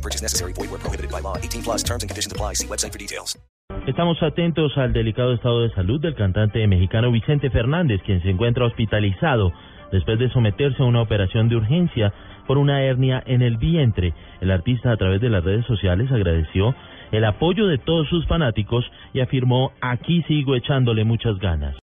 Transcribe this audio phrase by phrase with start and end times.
[0.00, 0.52] No purchase necessary.
[0.54, 1.36] Void where prohibited by law.
[1.36, 2.54] 18 plus terms and conditions apply.
[2.54, 3.38] See website for details.
[3.86, 8.64] Estamos atentos al delicado estado de salud del cantante mexicano Vicente Fernández, quien se encuentra
[8.64, 9.52] hospitalizado
[9.92, 12.12] después de someterse a una operación de urgencia
[12.46, 14.14] por una hernia en el vientre.
[14.40, 16.74] El artista a través de las redes sociales agradeció
[17.12, 21.76] el apoyo de todos sus fanáticos y afirmó aquí sigo echándole muchas ganas.